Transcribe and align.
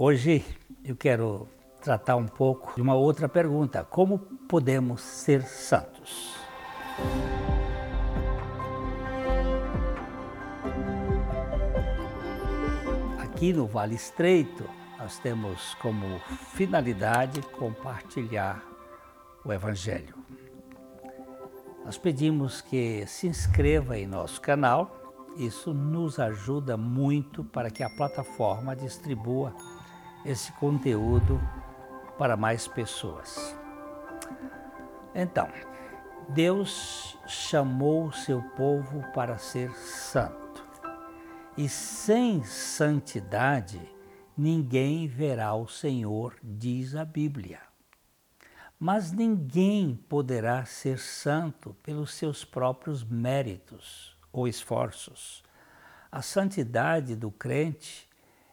Hoje 0.00 0.44
eu 0.84 0.94
quero 0.94 1.48
tratar 1.82 2.14
um 2.14 2.28
pouco 2.28 2.72
de 2.76 2.80
uma 2.80 2.94
outra 2.94 3.28
pergunta: 3.28 3.82
como 3.82 4.20
podemos 4.48 5.00
ser 5.00 5.42
santos? 5.42 6.36
Aqui 13.18 13.52
no 13.52 13.66
Vale 13.66 13.96
Estreito, 13.96 14.62
nós 15.00 15.18
temos 15.18 15.74
como 15.82 16.20
finalidade 16.54 17.42
compartilhar 17.58 18.62
o 19.44 19.52
Evangelho. 19.52 20.14
Nós 21.84 21.98
pedimos 21.98 22.60
que 22.60 23.04
se 23.08 23.26
inscreva 23.26 23.98
em 23.98 24.06
nosso 24.06 24.40
canal, 24.40 25.26
isso 25.36 25.74
nos 25.74 26.20
ajuda 26.20 26.76
muito 26.76 27.42
para 27.42 27.68
que 27.68 27.82
a 27.82 27.90
plataforma 27.90 28.76
distribua 28.76 29.52
esse 30.24 30.52
conteúdo 30.52 31.40
para 32.18 32.36
mais 32.36 32.66
pessoas. 32.66 33.56
Então, 35.14 35.48
Deus 36.28 37.18
chamou 37.26 38.06
o 38.06 38.12
seu 38.12 38.42
povo 38.42 39.02
para 39.14 39.38
ser 39.38 39.70
santo. 39.74 40.66
E 41.56 41.68
sem 41.68 42.44
santidade 42.44 43.80
ninguém 44.36 45.08
verá 45.08 45.54
o 45.54 45.66
Senhor, 45.66 46.36
diz 46.42 46.94
a 46.94 47.04
Bíblia. 47.04 47.60
Mas 48.78 49.10
ninguém 49.10 49.96
poderá 50.08 50.64
ser 50.64 50.98
santo 50.98 51.74
pelos 51.82 52.14
seus 52.14 52.44
próprios 52.44 53.02
méritos 53.02 54.16
ou 54.32 54.46
esforços. 54.46 55.42
A 56.12 56.22
santidade 56.22 57.16
do 57.16 57.30
crente 57.30 58.07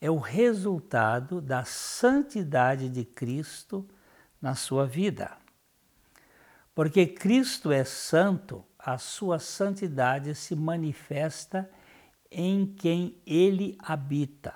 é 0.00 0.10
o 0.10 0.18
resultado 0.18 1.40
da 1.40 1.64
santidade 1.64 2.88
de 2.88 3.04
Cristo 3.04 3.86
na 4.40 4.54
sua 4.54 4.86
vida. 4.86 5.36
Porque 6.74 7.06
Cristo 7.06 7.72
é 7.72 7.82
santo, 7.82 8.64
a 8.78 8.98
sua 8.98 9.38
santidade 9.40 10.34
se 10.34 10.54
manifesta 10.54 11.68
em 12.30 12.66
quem 12.66 13.16
ele 13.26 13.76
habita. 13.80 14.54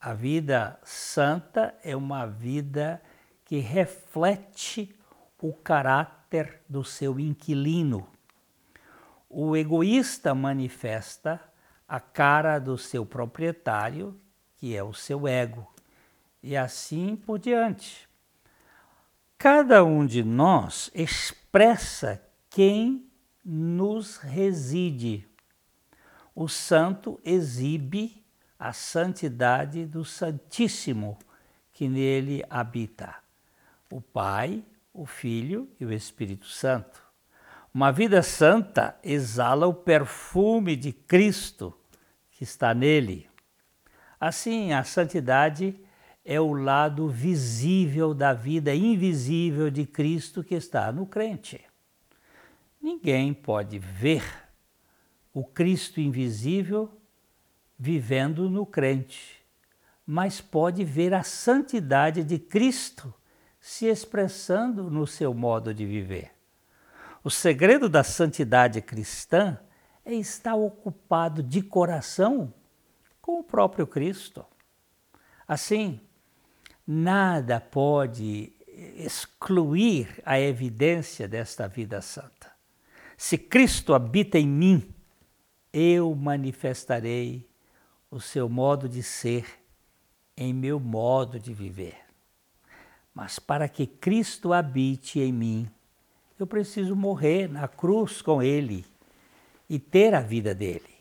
A 0.00 0.14
vida 0.14 0.78
santa 0.82 1.74
é 1.82 1.94
uma 1.94 2.26
vida 2.26 3.02
que 3.44 3.58
reflete 3.58 4.94
o 5.40 5.52
caráter 5.52 6.62
do 6.66 6.82
seu 6.82 7.20
inquilino. 7.20 8.08
O 9.28 9.54
egoísta 9.54 10.34
manifesta 10.34 11.38
a 11.86 12.00
cara 12.00 12.58
do 12.58 12.78
seu 12.78 13.04
proprietário 13.04 14.18
que 14.64 14.74
é 14.74 14.82
o 14.82 14.94
seu 14.94 15.28
ego, 15.28 15.70
e 16.42 16.56
assim 16.56 17.16
por 17.16 17.38
diante. 17.38 18.08
Cada 19.36 19.84
um 19.84 20.06
de 20.06 20.24
nós 20.24 20.90
expressa 20.94 22.26
quem 22.48 23.06
nos 23.44 24.16
reside. 24.16 25.28
O 26.34 26.48
santo 26.48 27.20
exibe 27.22 28.24
a 28.58 28.72
santidade 28.72 29.84
do 29.84 30.02
Santíssimo 30.02 31.18
que 31.70 31.86
nele 31.86 32.42
habita. 32.48 33.16
O 33.92 34.00
Pai, 34.00 34.64
o 34.94 35.04
Filho 35.04 35.68
e 35.78 35.84
o 35.84 35.92
Espírito 35.92 36.46
Santo. 36.46 37.02
Uma 37.74 37.92
vida 37.92 38.22
santa 38.22 38.98
exala 39.02 39.66
o 39.66 39.74
perfume 39.74 40.74
de 40.74 40.90
Cristo 40.90 41.78
que 42.30 42.44
está 42.44 42.72
nele. 42.72 43.28
Assim, 44.18 44.72
a 44.72 44.84
santidade 44.84 45.78
é 46.24 46.40
o 46.40 46.52
lado 46.52 47.08
visível 47.08 48.14
da 48.14 48.32
vida 48.32 48.74
invisível 48.74 49.70
de 49.70 49.84
Cristo 49.84 50.42
que 50.42 50.54
está 50.54 50.90
no 50.90 51.06
crente. 51.06 51.60
Ninguém 52.80 53.34
pode 53.34 53.78
ver 53.78 54.22
o 55.32 55.44
Cristo 55.44 56.00
invisível 56.00 56.90
vivendo 57.78 58.48
no 58.48 58.64
crente, 58.64 59.44
mas 60.06 60.40
pode 60.40 60.84
ver 60.84 61.12
a 61.12 61.22
santidade 61.22 62.22
de 62.22 62.38
Cristo 62.38 63.12
se 63.60 63.86
expressando 63.86 64.90
no 64.90 65.06
seu 65.06 65.34
modo 65.34 65.74
de 65.74 65.84
viver. 65.84 66.30
O 67.22 67.30
segredo 67.30 67.88
da 67.88 68.04
santidade 68.04 68.80
cristã 68.82 69.58
é 70.04 70.14
estar 70.14 70.54
ocupado 70.54 71.42
de 71.42 71.62
coração 71.62 72.52
com 73.24 73.40
o 73.40 73.42
próprio 73.42 73.86
Cristo. 73.86 74.44
Assim, 75.48 75.98
nada 76.86 77.58
pode 77.58 78.52
excluir 78.98 80.20
a 80.26 80.38
evidência 80.38 81.26
desta 81.26 81.66
vida 81.66 82.02
santa. 82.02 82.52
Se 83.16 83.38
Cristo 83.38 83.94
habita 83.94 84.38
em 84.38 84.46
mim, 84.46 84.94
eu 85.72 86.14
manifestarei 86.14 87.48
o 88.10 88.20
seu 88.20 88.46
modo 88.46 88.90
de 88.90 89.02
ser 89.02 89.46
em 90.36 90.52
meu 90.52 90.78
modo 90.78 91.40
de 91.40 91.54
viver. 91.54 91.96
Mas 93.14 93.38
para 93.38 93.70
que 93.70 93.86
Cristo 93.86 94.52
habite 94.52 95.18
em 95.18 95.32
mim, 95.32 95.70
eu 96.38 96.46
preciso 96.46 96.94
morrer 96.94 97.48
na 97.48 97.68
cruz 97.68 98.20
com 98.20 98.42
Ele 98.42 98.84
e 99.66 99.78
ter 99.78 100.12
a 100.12 100.20
vida 100.20 100.54
dele. 100.54 100.93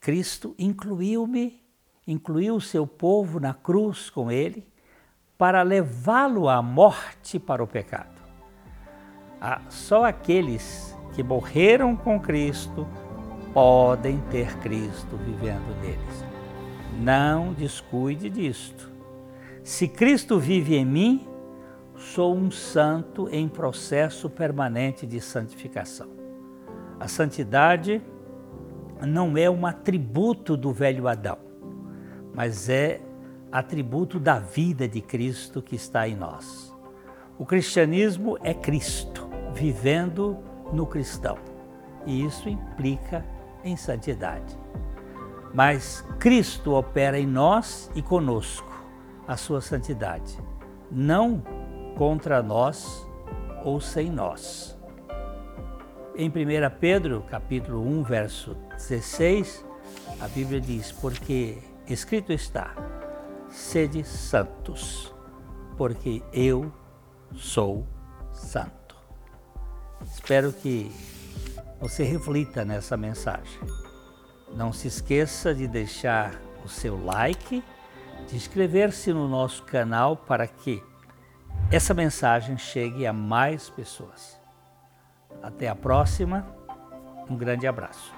Cristo 0.00 0.54
incluiu-me, 0.58 1.62
incluiu 2.06 2.56
o 2.56 2.60
seu 2.60 2.86
povo 2.86 3.38
na 3.38 3.52
cruz 3.52 4.08
com 4.08 4.30
ele, 4.30 4.66
para 5.36 5.62
levá-lo 5.62 6.48
à 6.48 6.62
morte 6.62 7.38
para 7.38 7.62
o 7.62 7.66
pecado. 7.66 8.20
Ah, 9.38 9.60
só 9.68 10.04
aqueles 10.04 10.96
que 11.14 11.22
morreram 11.22 11.94
com 11.94 12.18
Cristo 12.18 12.86
podem 13.52 14.18
ter 14.30 14.56
Cristo 14.58 15.16
vivendo 15.18 15.78
neles. 15.80 16.24
Não 16.98 17.52
descuide 17.52 18.30
disto. 18.30 18.90
Se 19.62 19.86
Cristo 19.86 20.38
vive 20.38 20.76
em 20.76 20.84
mim, 20.84 21.28
sou 21.96 22.34
um 22.34 22.50
santo 22.50 23.28
em 23.30 23.48
processo 23.48 24.30
permanente 24.30 25.06
de 25.06 25.20
santificação. 25.20 26.08
A 26.98 27.06
santidade 27.06 28.02
não 29.06 29.36
é 29.36 29.48
um 29.48 29.66
atributo 29.66 30.56
do 30.56 30.72
velho 30.72 31.08
Adão, 31.08 31.38
mas 32.34 32.68
é 32.68 33.00
atributo 33.50 34.20
da 34.20 34.38
vida 34.38 34.86
de 34.86 35.00
Cristo 35.00 35.60
que 35.60 35.74
está 35.76 36.08
em 36.08 36.16
nós. 36.16 36.74
O 37.38 37.44
cristianismo 37.44 38.38
é 38.42 38.54
Cristo 38.54 39.28
vivendo 39.54 40.38
no 40.72 40.86
cristão, 40.86 41.36
e 42.06 42.24
isso 42.24 42.48
implica 42.48 43.24
em 43.64 43.76
santidade. 43.76 44.58
Mas 45.52 46.04
Cristo 46.18 46.74
opera 46.74 47.18
em 47.18 47.26
nós 47.26 47.90
e 47.94 48.02
conosco 48.02 48.70
a 49.26 49.36
sua 49.36 49.60
santidade, 49.60 50.38
não 50.90 51.42
contra 51.96 52.42
nós 52.42 53.06
ou 53.64 53.80
sem 53.80 54.10
nós. 54.10 54.79
Em 56.20 56.28
1 56.28 56.32
Pedro, 56.78 57.22
capítulo 57.30 57.80
1, 57.80 58.02
verso 58.02 58.54
16, 58.76 59.64
a 60.20 60.28
Bíblia 60.28 60.60
diz: 60.60 60.92
Porque 60.92 61.56
escrito 61.88 62.30
está: 62.30 62.74
sede 63.48 64.04
santos, 64.04 65.14
porque 65.78 66.22
eu 66.30 66.70
sou 67.32 67.86
santo. 68.34 68.94
Espero 70.02 70.52
que 70.52 70.92
você 71.80 72.04
reflita 72.04 72.66
nessa 72.66 72.98
mensagem. 72.98 73.58
Não 74.54 74.74
se 74.74 74.88
esqueça 74.88 75.54
de 75.54 75.66
deixar 75.66 76.38
o 76.62 76.68
seu 76.68 77.02
like, 77.02 77.64
de 78.28 78.36
inscrever-se 78.36 79.10
no 79.14 79.26
nosso 79.26 79.62
canal 79.62 80.18
para 80.18 80.46
que 80.46 80.82
essa 81.72 81.94
mensagem 81.94 82.58
chegue 82.58 83.06
a 83.06 83.12
mais 83.14 83.70
pessoas. 83.70 84.39
Até 85.42 85.68
a 85.68 85.74
próxima. 85.74 86.46
Um 87.28 87.36
grande 87.36 87.66
abraço. 87.66 88.14